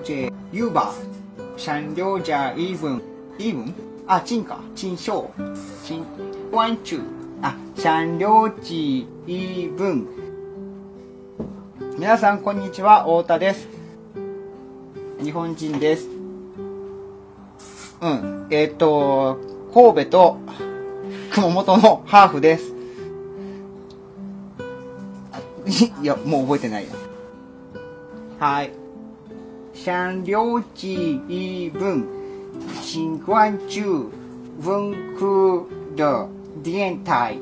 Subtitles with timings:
[0.00, 1.58] 者ユーバー。
[1.58, 3.02] 三両者イーブン。
[3.38, 3.74] イーブン？
[4.06, 4.60] あ金か。
[4.74, 5.30] 金賞
[5.84, 6.04] 金
[6.52, 7.02] ワンチュー。
[7.42, 10.08] あ三両地イーブン。
[11.98, 13.04] 皆さんこんにちは。
[13.04, 13.68] 太田です。
[15.22, 16.08] 日本人です。
[18.00, 18.46] うん。
[18.50, 19.38] えっ、と
[19.74, 20.38] 神戸と
[21.32, 22.74] 熊本のハーフです。
[26.02, 26.90] いやもう覚えてないよ
[28.38, 28.72] はい。
[29.84, 30.88] 想了解
[31.28, 32.04] 一本
[32.80, 34.10] 新关注
[34.64, 35.64] 文库
[35.96, 36.28] 的
[36.64, 37.38] 电台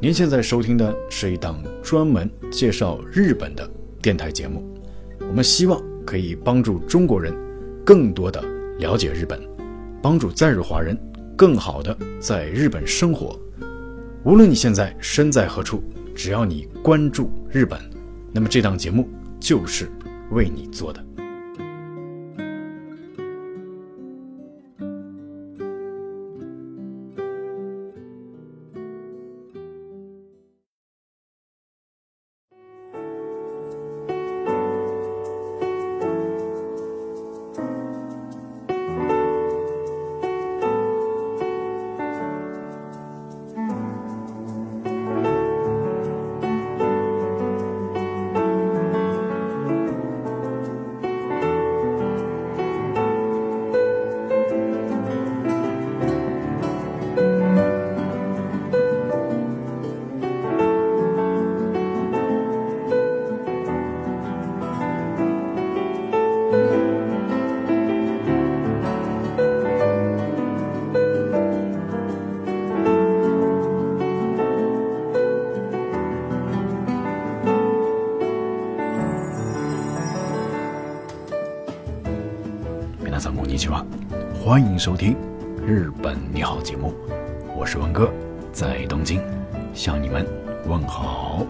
[0.00, 3.70] 您现在收听的是一档专门介绍日本的
[4.02, 4.64] 电台节目，
[5.20, 7.32] 我们希望可以帮助中国人
[7.86, 8.42] 更多的
[8.78, 9.40] 了解日本，
[10.02, 10.98] 帮助在日华人
[11.36, 13.38] 更好的在日本生活。
[14.24, 15.82] 无论你现在身在何处，
[16.14, 17.80] 只要你关注日本，
[18.32, 19.08] 那么这档节目
[19.40, 19.90] 就是
[20.30, 21.04] 为你做的。
[83.57, 83.83] 皆さんこんにちは，
[84.45, 85.15] 欢迎收听《
[85.65, 86.93] 日本你好》节目，
[87.57, 88.11] 我是文哥，
[88.51, 89.19] 在东京
[89.73, 90.25] 向你们
[90.67, 91.43] 问好。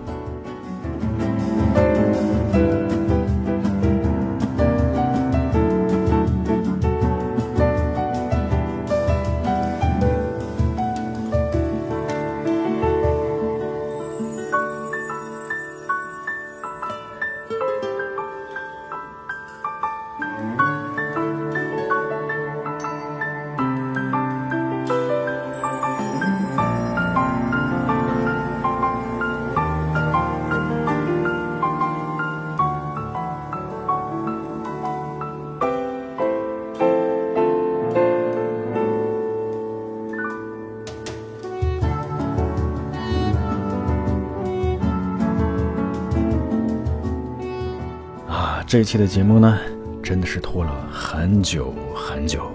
[48.69, 49.59] 这一期的节目呢，
[50.03, 52.53] 真的是拖了很久很久，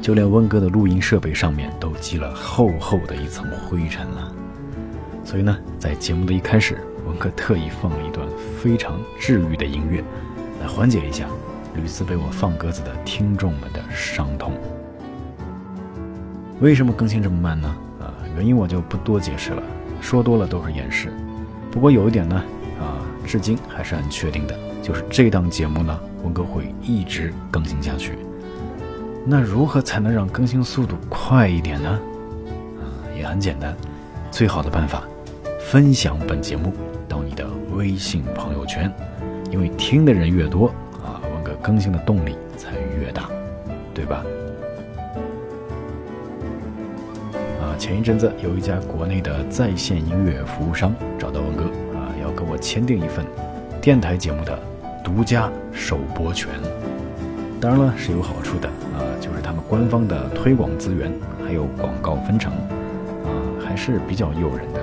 [0.00, 4.32] 就连温哥的录音设备上面都积了厚厚的一层灰尘了。
[5.24, 8.24] 所以呢，在节目的一开始，温哥特意放了一段
[8.62, 10.04] 非常治愈的音乐，
[10.60, 11.26] 来缓解一下
[11.74, 14.52] 屡次被我放鸽子的听众们的伤痛。
[16.60, 17.74] 为什么更新这么慢呢？
[18.00, 19.60] 啊，原因我就不多解释了，
[20.00, 21.12] 说多了都是掩饰。
[21.72, 22.36] 不过有一点呢，
[22.78, 28.18] 啊，至今还是很确定的，就是这档节目呢，文哥会一直更新下去。
[29.24, 31.98] 那如何才能让更新速度快一点呢？
[32.78, 32.84] 啊，
[33.16, 33.74] 也很简单，
[34.30, 35.02] 最好的办法，
[35.58, 36.70] 分享本节目
[37.08, 38.92] 到你的微信朋友圈，
[39.50, 40.66] 因为听的人越多，
[41.02, 43.30] 啊，文哥更新的动力才越大，
[43.94, 44.22] 对吧？
[47.62, 51.64] 啊，前一阵子有一家国内的在线音乐服务商找到文哥
[51.96, 53.24] 啊，要跟我签订一份
[53.80, 54.58] 电台节目的
[55.04, 56.48] 独家首播权。
[57.60, 61.12] 当然了，是有好处的啊，就是他们官方的推广资源
[61.46, 63.28] 还有广告分成啊，
[63.62, 64.80] 还是比较诱人的。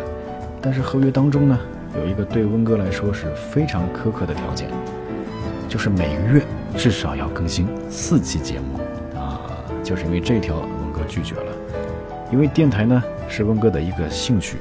[0.61, 1.57] 但是合约当中呢，
[1.97, 4.69] 有一个对温哥来说是非常苛刻的条件，
[5.67, 6.43] 就是每个月
[6.77, 9.41] 至少要更新四期节目啊。
[9.83, 11.51] 就是因为这条，温哥拒绝了。
[12.31, 14.57] 因为电台呢是温哥的一个兴趣，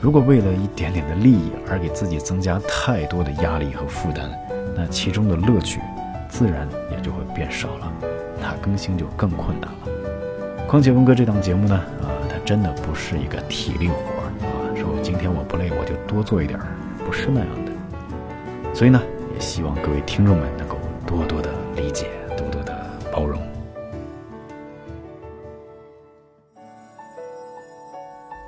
[0.00, 4.28] 如果为了一点点的利益而给自己增加太多的压力和负担，
[4.76, 5.80] 那其中的乐趣
[6.28, 7.92] 自然也就会变少了，
[8.40, 10.66] 那更新就更困难了。
[10.66, 16.66] 况且文哥这档节目呢，啊，它真的不是一个体力活儿啊，说今天我不累我就多做一点儿，
[17.06, 17.72] 不是那样的。
[18.74, 19.00] 所以呢，
[19.32, 20.76] 也希望各位听众们能够
[21.06, 22.74] 多多的理解，多多的
[23.12, 23.40] 包容。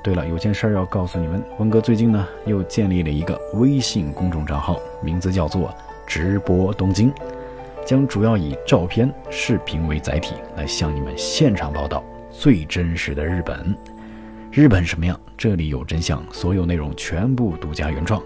[0.02, 5.73] 对了，有件事儿要告诉你们，文哥最近呢又建立了一个微信公众账号，名字叫做
[6.06, 7.12] “直播东京”，
[7.85, 13.76] 将主要以照片、视频为载体，来向你们现场报道最真实的日本。
[14.50, 15.19] 日本什么样？
[15.37, 18.23] 这里有真相，所有内容全部独家原创。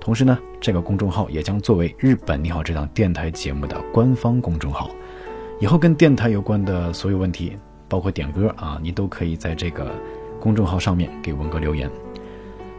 [0.00, 4.90] 同时呢，这个公众号也将作为《日本你好》这档电台节目的官方公众号。
[5.60, 7.56] 以后跟电台有关的所有问题，
[7.88, 9.90] 包括点歌啊，你都可以在这个。
[10.40, 11.90] 公众号上面给文哥留言，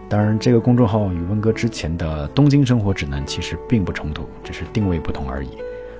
[0.09, 5.49] 当然，这个公众号与温哥之前的《东京生活指南》其实并不冲突，只是定位不同而已。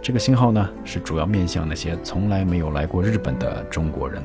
[0.01, 4.19] 这个新号呢，是主要面向那些从来没有来过日本的中国人。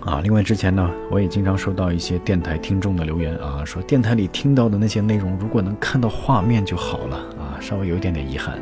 [0.00, 8.58] 啊，另外之前呢，我也经常收到一些电台听众的留言啊，说电台里听到的那些内容，如果能看到画面就好了啊，稍微有一点点遗憾。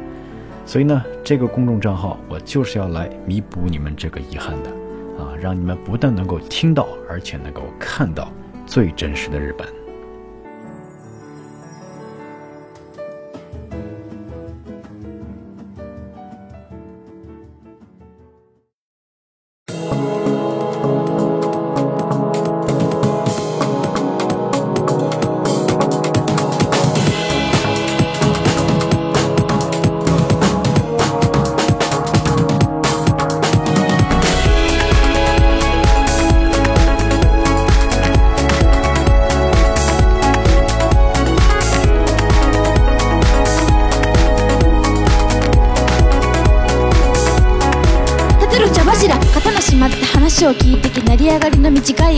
[0.64, 4.70] 所以呢，这个公众账号我就是要来弥补你们这个遗憾的。
[5.20, 8.30] 啊，让你们不但能够听到，而且能够看到
[8.66, 9.66] 最真实的日本。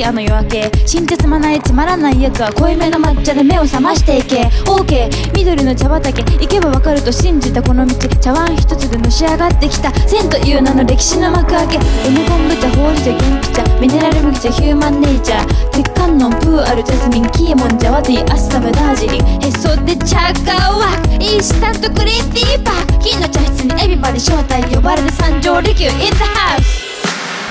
[0.03, 0.71] いあの夜明け。
[0.85, 4.43] 新鉄まないつまらないやつは濃いめの抹茶で目を覚ましていけ。
[4.67, 6.23] OK 緑の茶畑。
[6.23, 7.95] 行けばわかると信じたこの道。
[8.21, 9.93] 茶碗一つでのし上がってきた。
[10.09, 11.79] 千という名の歴史の幕開け。
[12.09, 13.63] 梅昆布茶ほうじ茶元気茶。
[13.81, 15.69] ミネラル麦茶ヒューマンネイチャー。
[15.71, 19.23] 鉄観音プーアルジャスミンキーモンジャワティアッサムダージリン。
[19.43, 20.87] へそで茶がわ
[21.21, 23.01] インスタントグリーティーパー。
[23.01, 24.63] 金の茶室にエビバデ招待。
[24.75, 26.93] 呼ばれる三条利休 in the house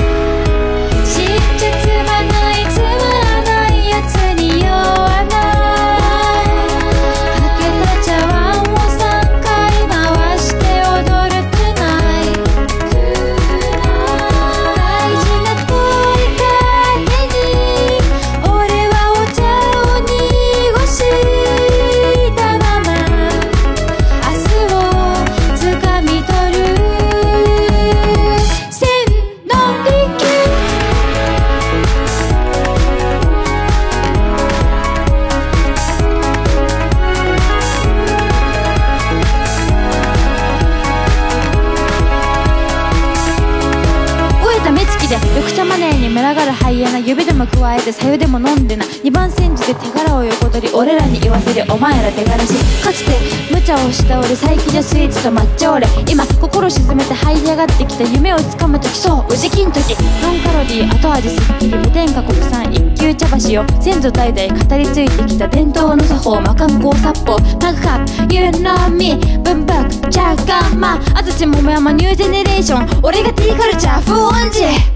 [0.01, 0.41] 加
[51.71, 52.53] お前ら手柄し
[52.83, 55.88] かつて無茶をした俺最近のスイーツと抹茶俺。
[56.09, 59.95] 今心沈めて這い上がってきた夢をつかむ時そう宇治金時。
[60.21, 67.38] ノンカロリー後味すっきり無添加国産一級茶箸を先祖代々語り継いできた伝統の作法魔漢光殺法。
[67.57, 70.95] タグカップ You know me 文福チャーガンマ。
[71.15, 72.99] 安土桃山ニュージェネレーション。
[73.01, 74.91] 俺が T カルチャー風音痴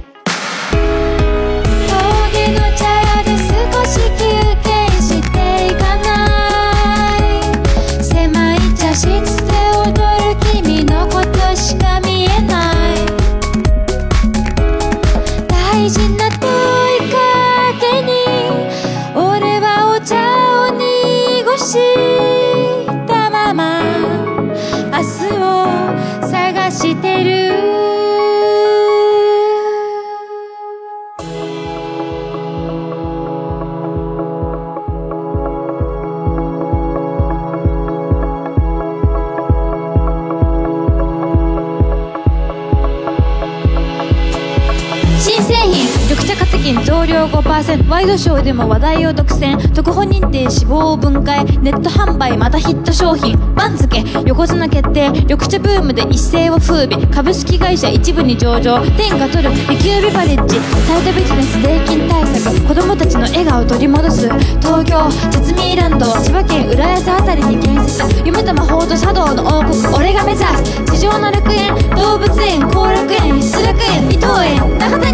[48.15, 53.35] ワイドショーでも話題を独占特保認定脂肪分解ネット販売またヒット商品。
[53.55, 64.29] 番付横綱決定緑茶ブームで一世を風靡株式会社一部に上場天下取るリキュービバレッジサイドビジネス税金対策子供たちの笑顔を取り戻す
[64.59, 75.04] 東京ジャズミーランド千葉県浦安あたりに建設夢と魔法と茶道の王国俺が目指す地上の楽園動物園後楽園失楽園伊藤園中谷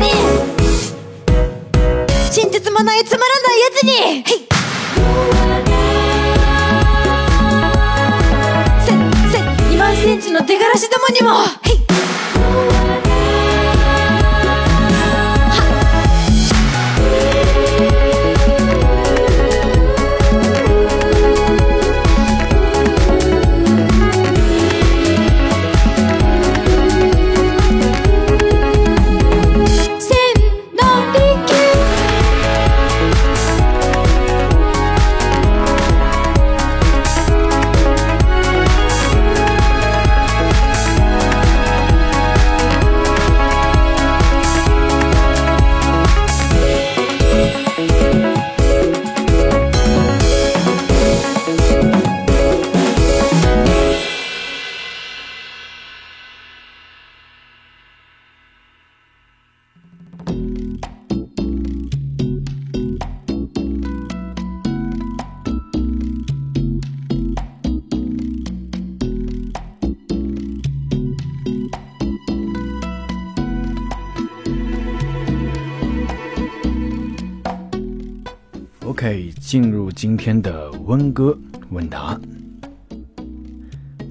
[2.84, 4.24] まないつまらないやつに。
[8.86, 8.92] せ
[9.32, 9.38] せ
[9.76, 11.71] 2万センチの手柄しどもにも。
[79.02, 81.36] OK，进入今天的温哥
[81.72, 82.22] 问答。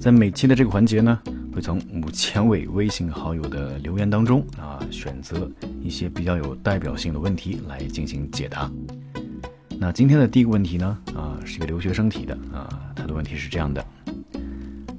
[0.01, 1.17] 在每期的这个环节呢，
[1.55, 5.49] 会从五千位微信好友的留言当中啊，选择
[5.81, 8.69] 一些比较有代表性的问题来进行解答。
[9.79, 13.81] 那今天的第一个问题呢，啊，是一个留学生提的啊，他的问题是这样的：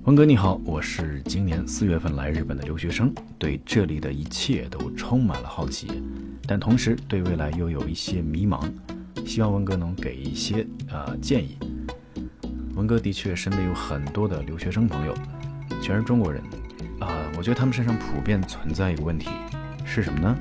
[0.04, 5.86] 温哥你好，我是今年四月份来日本的留学生，对这里的一切都充满了好奇，
[6.46, 8.58] 但同时对未来又有一些迷茫，
[9.26, 11.58] 希望文哥能给一些啊建议。
[12.74, 15.14] 文哥的确身边有很多的留学生朋友，
[15.82, 16.42] 全是中国人，
[17.00, 19.28] 啊，我觉得他们身上普遍存在一个问题，
[19.84, 20.36] 是什么呢？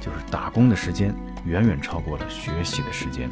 [0.00, 3.28] 就是打工的时间远远超过了学习的时间。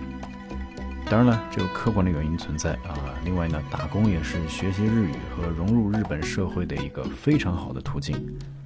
[1.11, 2.95] 当然了，这有客观的原因存在啊。
[3.25, 8.15] 另外呢，打工也是学习日语和融入日本社会的一个非常好的途径。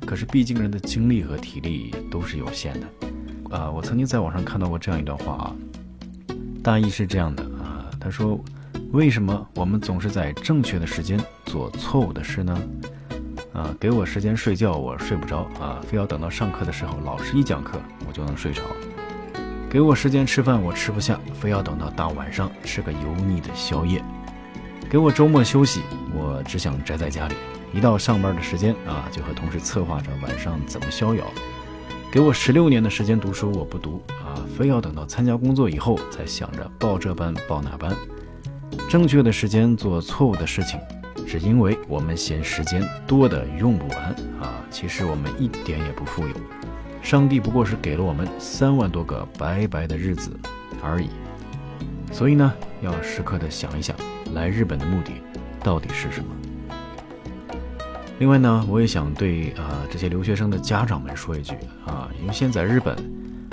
[0.04, 3.56] 可是，毕竟人的精力和体力都是有限的。
[3.56, 5.54] 啊，我曾经在网上看到过这样一段话啊，
[6.62, 8.38] 大意是这样的啊，他说。
[8.92, 12.62] 为什么我们总是在正确的时间做错误的事呢？
[13.54, 18.60] 啊，给我时间睡觉，我睡不着啊，非要等到上课的时候，老师一讲课，我就能睡着。
[19.70, 24.04] 给我时间吃饭，我吃不下，非要等到大晚上吃个油腻的宵夜。
[24.90, 25.80] 给我周末休息，
[26.14, 27.34] 我只想宅在家里。
[27.72, 31.24] 一到上班的时间啊，就和同事策划着晚上怎么逍遥。
[32.12, 37.96] 给我十六年的时间读书，我不读啊，非要等到参加工作以后才想着报这班报那班。
[38.86, 40.78] 正确的时间做错误的事情，
[41.26, 43.98] 是因为我们嫌时间多的用不完
[44.38, 44.62] 啊！
[44.70, 46.34] 其实我们一点也不富有，
[47.02, 50.38] 上帝不过是给了我们三万多个白白的日子
[50.82, 51.08] 而已。
[52.12, 52.52] 所以呢，
[52.82, 53.96] 要时刻的想一想，
[54.34, 55.12] 来日本的目的
[55.64, 56.26] 到底是什么？
[58.18, 61.54] 另外呢，我也想对啊这些留学生的家长们说一句
[61.84, 62.96] 啊，因为现在日本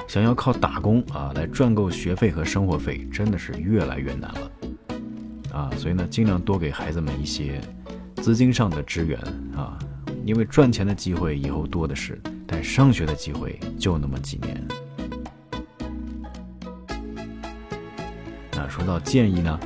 [0.08, 4.52] 想要靠打工啊来赚够学费和生活费，真的是越来越难了。
[5.52, 7.60] 啊，所以呢，尽量多给孩子们一些
[8.18, 9.20] 资金上的支援
[9.56, 9.80] 啊，
[10.24, 14.68] 因为赚钱的机会以后多的是，但上学的机会就那么几年。
[18.52, 19.60] 那说到建议呢，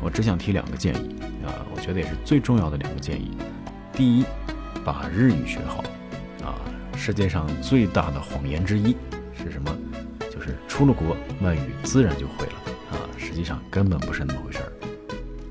[0.00, 3.32] 我只想提两个建议啊，我觉得也是最重要的两个建议。
[3.98, 4.24] 第一，
[4.84, 5.82] 把日语学好
[6.44, 6.54] 啊，
[6.96, 8.96] 世界上最大的谎言之一
[9.36, 9.76] 是什么？
[10.30, 12.52] 就是出了国外语自然就会了
[12.92, 14.72] 啊，实际上根本不是那么回事儿。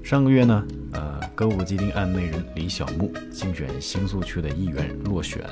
[0.01, 5.43] 上个月呢，呃，歌舞伎町案内人李小牧竞选新宿区的议员落选。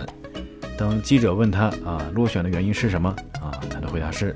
[0.78, 3.52] 当记者问他啊，落选的原因是什么啊？
[3.70, 4.34] 他的回答是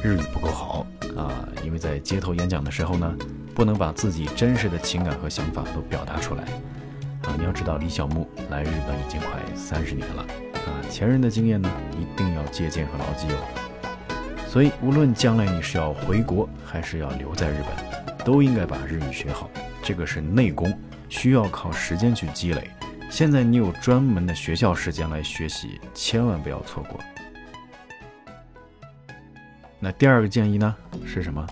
[0.00, 3.16] 日语不够好啊，因为在街头演讲的时候呢，
[3.52, 6.44] 不能把自己真实的情感和想法都表达出来
[7.38, 10.22] 你要知道，李小牧来日本已经快三十年了
[10.66, 14.46] 啊，前人的经验呢，一定要借鉴和牢记哦。
[14.48, 17.90] 所以，无论将来你是要回国还是要留在日本。
[18.22, 19.48] 都应该把日语学好，
[19.82, 20.70] 这个是内功，
[21.08, 22.68] 需要靠时间去积累。
[23.08, 27.00] 现在你有专门的学校时间来学习，千万不要错过。
[29.78, 31.46] 那第二个建议呢是什么？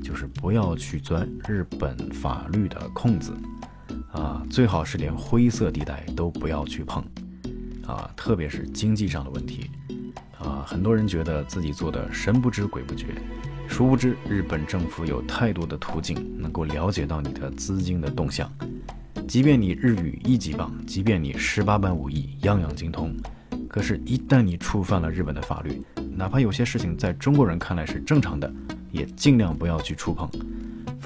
[0.00, 3.36] 就是不要去钻日本法律的空子，
[4.12, 7.04] 啊，最好是连灰色地带都不要去碰，
[7.86, 9.70] 啊，特别是经济上的问题，
[10.38, 13.08] 啊，很多人觉得自己做的神不知鬼不觉。
[13.68, 18.50] 殊不知，日本政府有太多的途径能够了解到你的资金的动向。
[19.28, 23.14] 即便你日语一级棒，即便你十八般武艺样样精通，
[23.68, 25.82] 可是，一旦你触犯了日本的法律，
[26.16, 28.50] 哪怕有些事情在中国人看来是正常的，
[28.90, 30.26] 也尽量不要去触碰，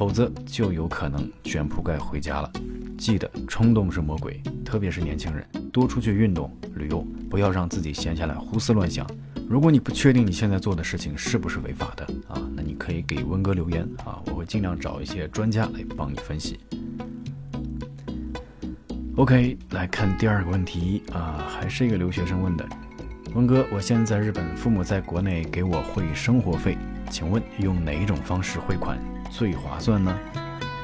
[0.03, 2.51] 否则就有可能卷铺盖回家了。
[2.99, 9.07] 记得，冲动是魔鬼，特别是年轻人，多出去运动、旅游，不要让自己闲下来胡思乱想。
[9.49, 16.59] 如果你不确定你现在做的事情是不是违法的啊，那你可以给温哥留言啊，我会尽量找一些专家来帮你分析。
[19.15, 22.69] OK，来看第二个问题啊，还是一个留学生问的，
[23.37, 26.77] 温哥，我现在在日本，父母在国内给我汇生活费，
[27.09, 28.99] 请问用哪一种方式汇款
[29.33, 30.15] 最划算呢？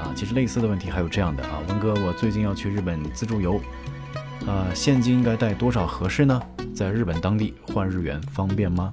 [0.00, 3.60] 啊，其实类似的问题还有这样的啊，文哥，我最近要去日本自助游，
[4.46, 6.40] 啊，现金应该带多少合适呢？
[6.74, 8.90] 在日本当地换日元方便吗？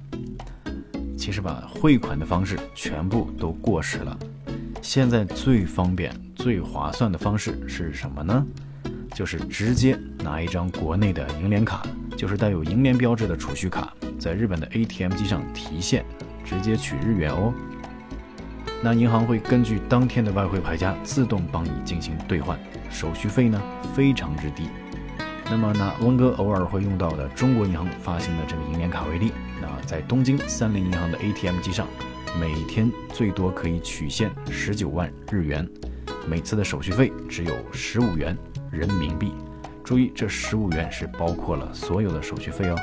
[1.16, 4.16] 其实吧，汇款的方式全部都过时了。
[4.82, 8.46] 现在最方便、最划算的方式是什么呢？
[9.14, 11.82] 就是直接拿一张国内的银联卡，
[12.14, 16.04] 就是带有银联标志的储蓄卡，在日本的 ATM 机上提现，
[16.44, 17.54] 直接取日元哦。
[18.82, 22.58] 那银行会根据当天的外汇牌价自动帮你进行兑换，
[22.90, 23.60] 手续费呢
[23.94, 24.68] 非常之低。
[25.50, 31.86] 那么拿温哥偶尔会用到的中国银行发行的这个银联卡为例，那在东京三菱银行的 ATM 机上，
[32.40, 35.68] 每天最多可以取现十九万日元，
[36.28, 38.36] 每次的手续费只有十五元
[38.70, 39.32] 人民币。
[39.84, 42.76] 注意，这十五元是包括了所有的手续费哦。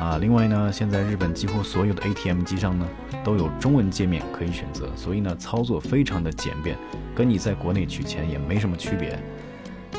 [0.00, 2.88] 啊，另外呢，现在日本几乎所有的 ATM 机上呢
[3.22, 6.74] 都有中文界面可以选择，所以呢操作非常的简便，
[7.14, 9.18] 跟你在国内取钱也没什么区别。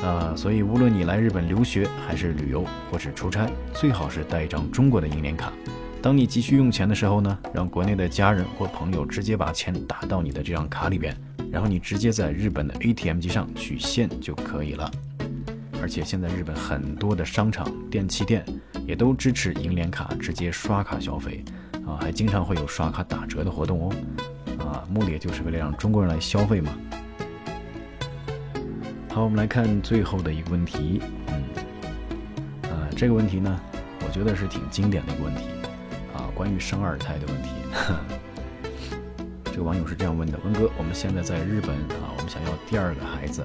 [0.04, 5.54] 啊，所以无论你来日本留学还是旅游或是出差，最好是带一张中国的银联卡。
[6.02, 11.16] 当你急需用钱的时候呢，让国内的家人或朋友直接把钱打到你的这张卡里边，
[11.52, 14.90] 然后你直接在日本的 ATM 机上取现就可以了。
[15.82, 18.46] 而且现在日本很多的商场、电器店
[18.86, 21.44] 也都支持银联卡直接刷卡消费，
[21.86, 23.96] 啊，还经常会有刷卡打折的活动哦，
[24.60, 26.72] 啊，目的就是为了让中国人来消费嘛。
[29.10, 33.60] 好，我们来看最后的一个问题，嗯，啊，这个问题呢，
[34.06, 35.42] 我觉得是挺经典的一个问题，
[36.14, 37.50] 啊，关于生二胎的问题。
[39.52, 43.44] 这个网友是这样问的：文哥，我们现在在日本啊，我们想要第二个孩子。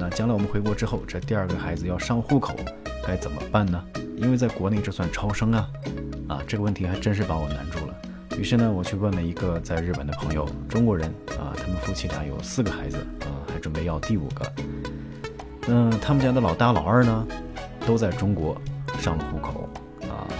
[0.00, 2.54] 那将来我们回国之后，这第二个孩子要上户口，
[3.04, 3.84] 该怎么办呢？
[4.16, 5.68] 因为在国内这算超生啊，
[6.28, 7.94] 啊，这个问题还真是把我难住了。
[8.38, 14.52] 于是呢，我去问了一个在日本的朋友，中国人啊，他们夫妻俩有四个孩子啊，还准备要第五个。
[15.66, 17.26] 那，他们家的老大老二呢，
[17.84, 18.56] 都在中国
[19.00, 19.68] 上了户口
[20.02, 20.30] 啊。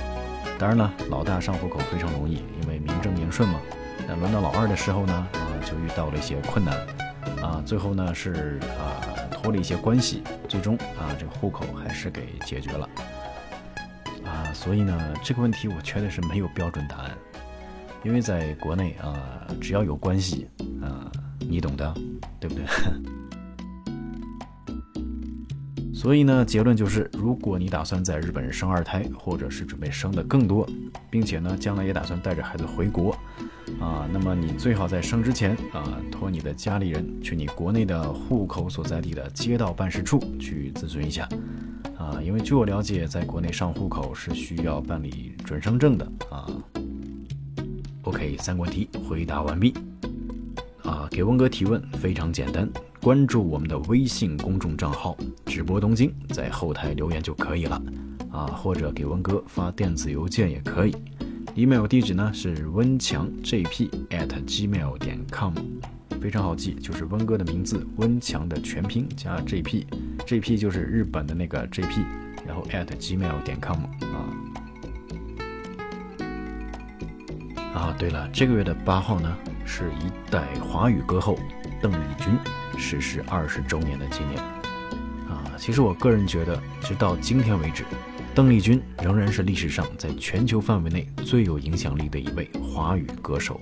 [0.56, 3.58] 当然了，老大上户口非常容易，因为名正言顺嘛。
[4.06, 6.76] 那轮到老二的时候呢，啊，就遇到了一些困难
[7.42, 7.60] 啊。
[7.66, 9.02] 最后呢，是啊。
[9.48, 12.86] 脱了一些关系，最终啊，这个户口还是给解决了
[14.22, 14.52] 啊。
[14.52, 17.10] 所以呢，这个问题我觉得是没有标准答案，
[18.04, 20.46] 因为在国内啊，只要有关系
[20.82, 21.94] 啊，你懂的，
[22.38, 22.62] 对不对？
[25.96, 30.68] 所以呢，结论就是，如果你打算在日本生二胎，或者是准备生的更多，
[31.08, 33.16] 并且呢，将来也打算带着孩子回国。
[33.80, 41.28] 啊，那么你最好在生之前啊，托你的家里人去你国内的户口所在地的街道办事处去咨询一下，
[41.96, 46.46] 啊，因为据我了解，在国内上户口是需要办理准生证的啊。
[48.02, 49.74] OK，三个问题回答完毕。
[50.82, 52.66] 啊，给温哥提问非常简单，
[53.02, 55.14] 关注我们的微信公众账号
[55.44, 57.82] “直播东京”，在后台留言就可以了，
[58.32, 60.96] 啊，或者给温哥发电子邮件也可以。
[61.58, 65.52] Email 地址呢是温强 jp at gmail 点 com，
[66.20, 72.04] 非常好记，就是温哥的名字温强的全拼加 jp，jp 就是日本的那个 jp，
[72.46, 73.76] 然后 at gmail 点 com
[74.14, 74.30] 啊。
[77.74, 81.36] 啊，对了，这个月的八号呢是一代华语歌后
[81.82, 82.32] 邓丽君
[82.78, 84.40] 逝世二十周年的纪念。
[85.28, 87.84] 啊，其实我个人觉得，直到今天为止。
[88.38, 93.60] 邓丽君仍然是历史上在全球范围内最有影响力的一位华语歌手，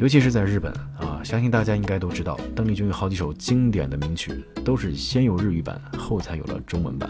[0.00, 7.08] 尤其是在日本啊，相信大家应该都知道，邓丽君有好几首经典的名曲都是先有日语版，后才有了中文版。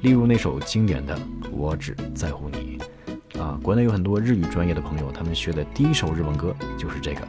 [0.00, 1.16] 例如那首经典的
[1.52, 2.76] 《我只在乎你》，
[3.40, 7.20] 啊，国内有很多日语专业的朋友，他们学的第一首日文歌就是这个。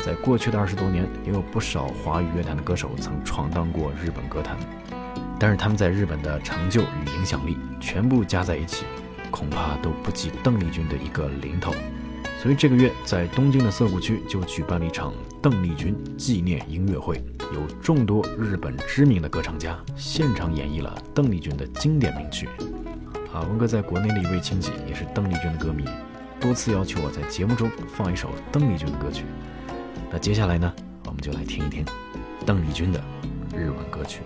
[0.00, 4.58] 在过去的二十多年，也有不少华语乐坛的歌手曾闯荡过日本歌坛。
[5.40, 8.84] 但是他们在日本的成就与影响力全部加在一起，
[9.30, 11.72] 恐怕都不及邓丽君的一个零头。
[12.42, 17.22] 所以这个月在东京的涩谷区就举办了一场邓丽君纪念音乐会，
[17.54, 22.46] 有众多日本知名的歌唱家现场演绎了邓丽君的经典名曲。
[23.32, 25.84] 啊，文哥在国内的一位亲戚也是邓丽君的歌迷，
[26.38, 29.24] 多次要求我在节目中放一首邓丽君的歌曲。
[30.10, 30.70] 那接下来呢，
[31.06, 31.84] 我们就来听一听
[32.44, 33.02] 邓丽君的
[33.54, 34.20] 日文歌曲。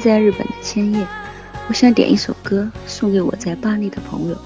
[0.00, 1.06] 在日本的千叶，
[1.68, 4.36] 我想点一首歌送给我在巴黎的朋友，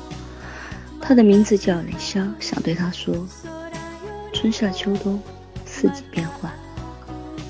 [1.01, 3.15] 他的名字叫雷潇，想对他说：
[4.33, 5.23] 春夏秋冬，
[5.65, 6.53] 四季变换，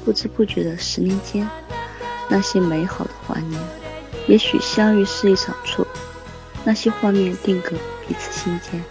[0.04, 1.48] 不知不觉的十年间，
[2.28, 3.58] 那些美好的怀念，
[4.28, 5.86] 也许相遇是一场错，
[6.62, 7.70] 那些画面定格
[8.06, 8.84] 彼此心间。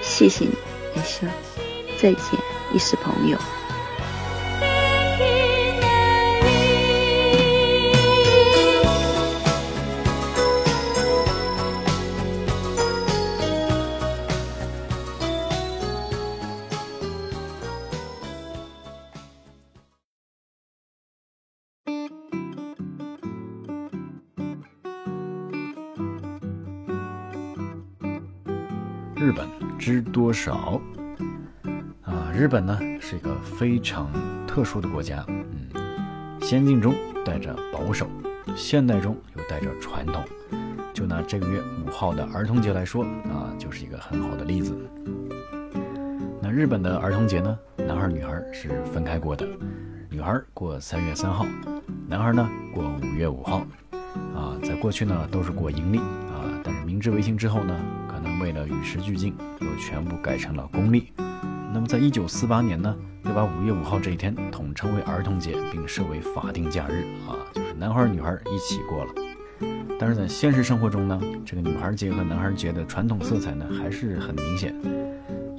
[0.00, 0.52] 谢谢你，
[0.94, 1.26] 雷潇，
[2.00, 2.22] 再见，
[2.72, 3.36] 亦是朋友。
[30.32, 30.80] 多少？
[32.04, 34.10] 啊，日本呢是一个非常
[34.46, 38.08] 特殊的国家，嗯，先进中带着保守，
[38.56, 40.24] 现代中又带着传统。
[40.94, 44.74] 就拿这个月五号的儿童节来说，啊，就是一个很好的例子。
[46.40, 49.46] 那日本的儿童节呢，男孩女孩是分开过的，
[50.08, 51.44] 女孩过三月三号，
[52.08, 53.66] 男孩呢过五月五号。
[54.34, 57.78] 啊，在过去呢都是过阴历啊，但是明治维新之后呢。
[58.42, 61.12] 为了与时俱进，又全部改成了公历。
[61.72, 62.92] 那么，在一九四八年呢，
[63.24, 69.14] 又把五月五号这一天统称为儿童节，并设为法定假日啊，就是男孩女孩一起过了。
[69.96, 74.74] 但是在现实生活中呢，这个女孩节和男孩节的传统色彩呢还是很明显。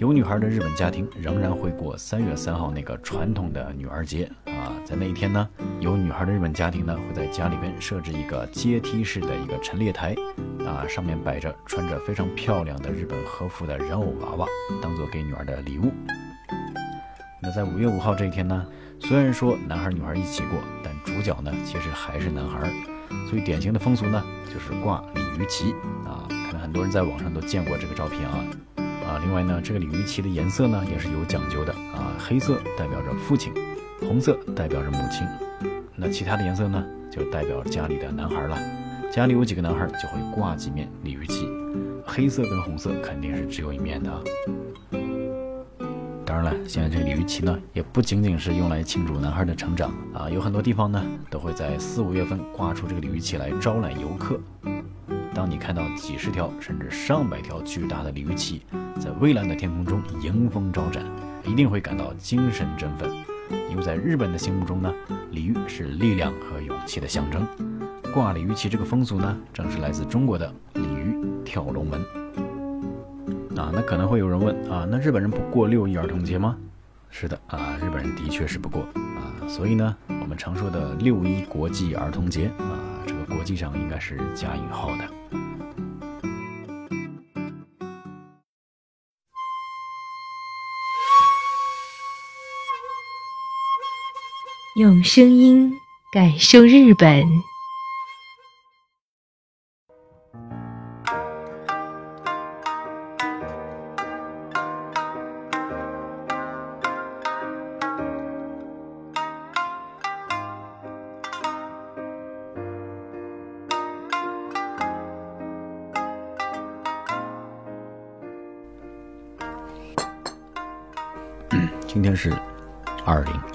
[0.03, 5.47] 有女孩的日本家庭仍然会过三月三号那个传统的女儿节啊，在那一天呢，
[5.79, 10.13] 有女孩的日本家庭呢会在家里边设置一个阶梯式的一个陈列台。
[10.67, 14.47] 啊，上面摆着穿着非常漂亮的日本和服的人偶娃娃，
[14.81, 15.89] 当做给女儿的礼物。
[17.41, 18.65] 那在五月五号这一天呢，
[18.99, 22.69] 虽然说男孩女孩一起过，但主角呢其实还是男孩。
[23.29, 24.21] 所以典型的风俗呢
[24.53, 25.71] 就是挂鲤鱼旗
[26.05, 28.43] 啊，可能很多人在网上都见过这个照片啊。
[29.07, 33.53] 啊，另外呢，这个鲤鱼旗的颜色呢也是有讲究的啊，黑色代表着父亲，
[33.99, 35.27] 红色代表着母亲，
[35.95, 38.57] 那其他的颜色呢就代表家里的男孩了。
[39.11, 41.47] 家里有几个男孩，就会挂几面鲤鱼旗，
[42.05, 44.19] 黑色跟红色肯定是只有一面的啊。
[46.25, 54.39] 当然了，现在这个鲤鱼旗呢，也不仅仅是用来庆祝男孩的成长啊，有很多地方呢，都会在四五月份挂出这个鲤鱼旗来招揽游客。
[55.33, 58.61] 当你看到几十条甚至上百条巨大的鲤鱼鳍
[58.99, 61.03] 在蔚蓝的天空中迎风招展，
[61.43, 63.09] 一定会感到精神振奋，
[63.69, 64.93] 因为在日本的心目中呢，
[65.31, 67.45] 鲤鱼是力量和勇气的象征。
[68.13, 71.99] 挂鲤鱼旗这个风俗呢，正是来自中国的鲤鱼跳龙门。
[73.57, 76.55] 啊，那可能会有人问啊，那日本人不过六一儿童节吗？
[77.09, 85.07] 是的啊，日本人的确是不过啊，所以呢，我们常说的六一国际儿童节啊，这个国际上应该是加引号的。
[94.75, 95.71] 用声音
[96.11, 97.52] 感受日本。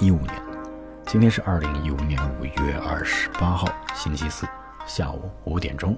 [0.08, 0.32] 一五年，
[1.04, 4.48] 今天是二零一五年五月二十八号，星期四
[4.86, 5.94] 下午五点钟，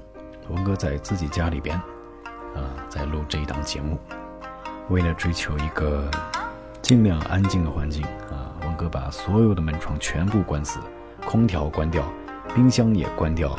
[0.49, 1.77] 文哥在自己家里边，
[2.57, 4.01] 啊，在录这一档节目。
[4.88, 6.11] 为了追求一个
[6.83, 10.81] 尽量安静的环境，啊，文哥把所有的门窗全部关死，
[11.25, 12.03] 空调关掉，
[12.53, 13.51] 冰箱也关掉，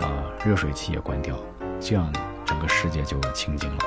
[0.00, 0.06] 啊，
[0.44, 1.34] 热水器也关掉，
[1.80, 2.08] 这样
[2.44, 3.84] 整个世界就清静了。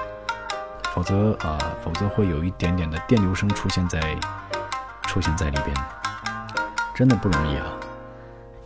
[0.94, 4.02] 否则啊，否则会有一点点的电流声出现在
[5.04, 5.74] 出现在里边，
[7.02, 7.66] 真的不容易啊。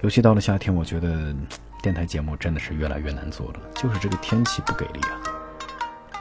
[0.02, 1.34] 尤其到了夏天，我觉得
[1.82, 5.16] 电台节目真的是越来越难做了，就是这个天气不给力啊。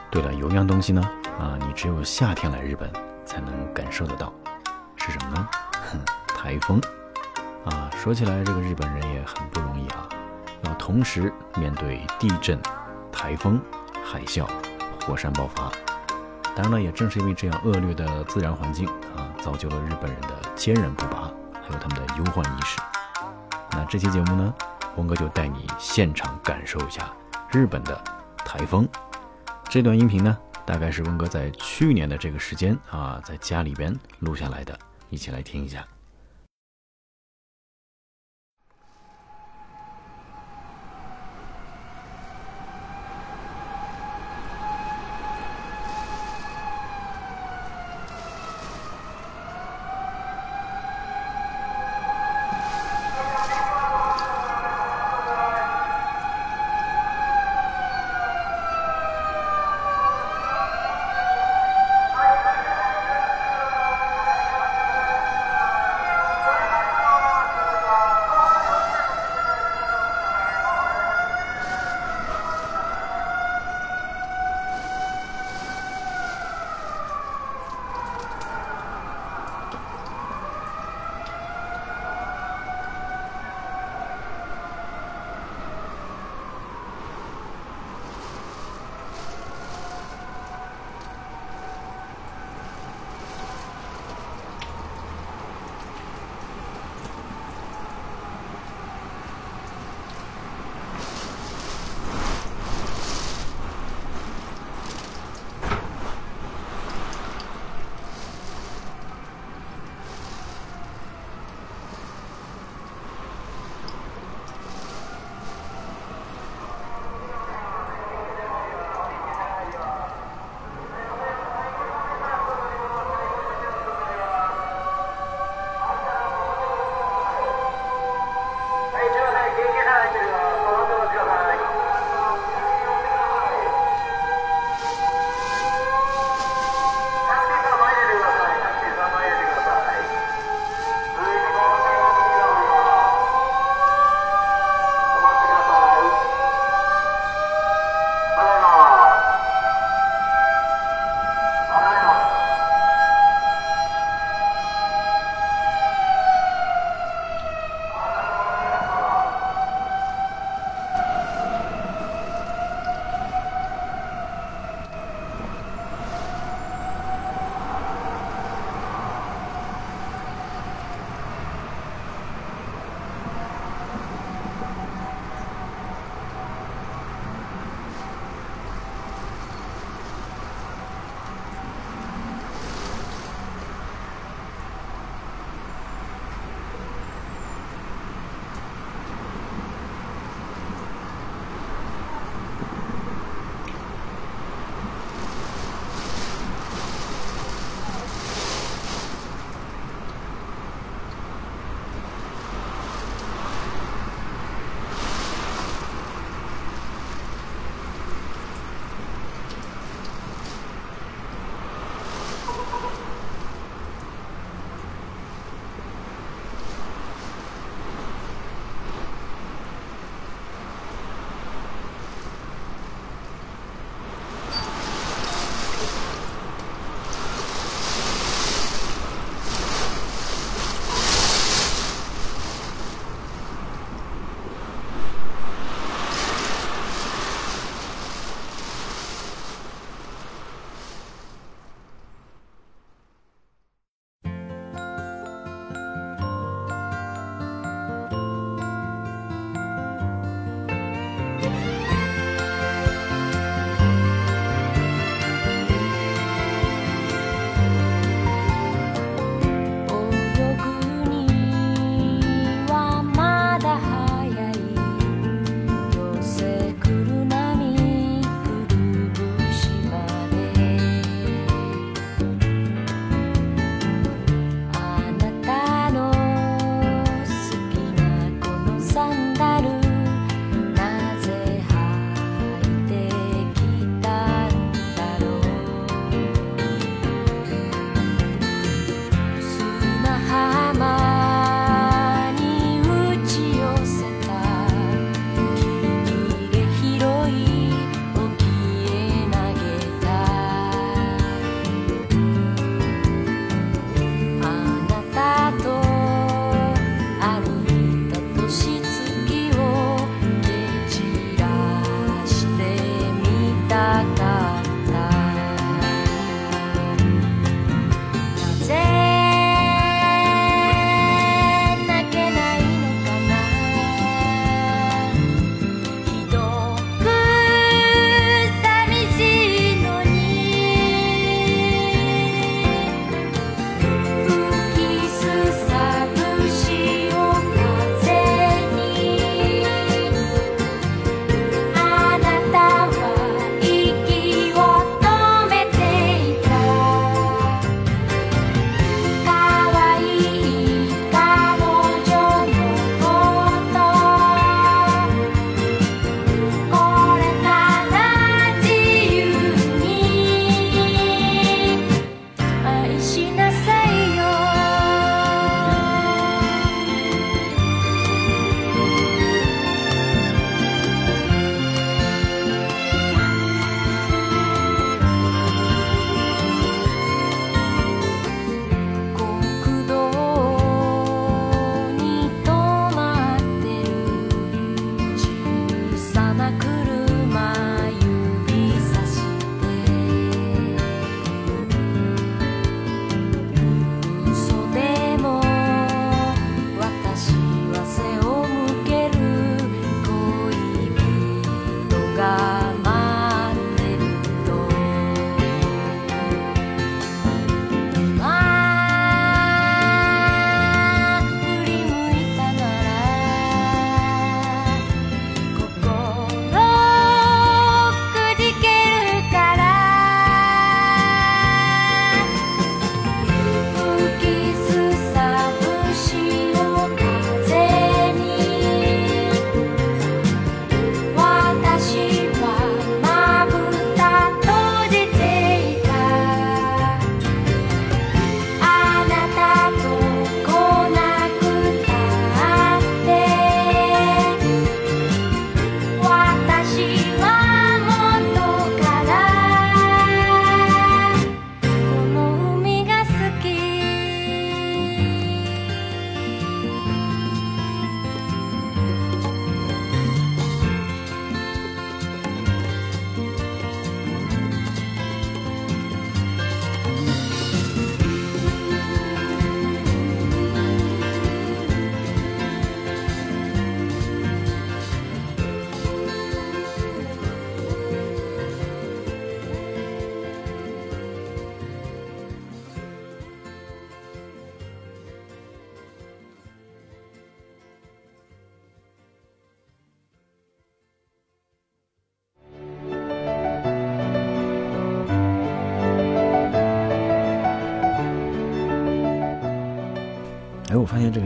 [0.09, 1.01] 对了，有一样东西呢，
[1.37, 2.89] 啊，你只有夏天来日本
[3.25, 4.31] 才能感受得到，
[4.95, 5.49] 是什么呢？
[5.91, 6.79] 哼，台风
[7.65, 7.91] 啊。
[7.97, 10.07] 说起来，这个日本人也很不容易啊，
[10.61, 12.57] 要同时面对地震、
[13.11, 13.59] 台风、
[14.05, 14.47] 海啸、
[15.05, 15.69] 火山爆发。
[16.55, 21.24] 当然了，也正是因为这样恶劣的自然环境啊，造就了日本人的坚韧不拔，
[21.67, 22.79] 还有他们的忧患意识。
[23.71, 24.53] 那这期节目呢，
[24.95, 27.11] 峰哥就带你现场感受一下
[27.51, 28.01] 日本的
[28.37, 28.87] 台风。
[29.67, 34.77] 这段音频呢，大概是温哥在去年的这个时间啊，在家里边录下来的，
[35.09, 35.85] 一起来听一下。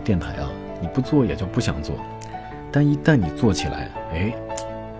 [0.09, 0.49] 电台啊，
[0.81, 1.95] 你不做也就不想做，
[2.71, 4.33] 但一旦你做起来，哎，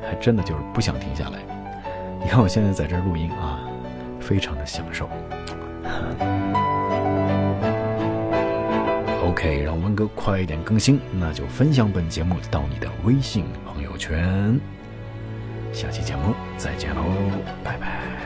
[0.07, 1.39] 还真的就是不想停下来。
[2.21, 3.59] 你看我现在在这录音啊，
[4.19, 5.09] 非常的享受。
[9.25, 14.59] OK，让温哥快一点更新，那就分享本节目到你的微信朋友圈。
[15.73, 17.01] 下期节目再见喽，
[17.63, 18.18] 拜拜。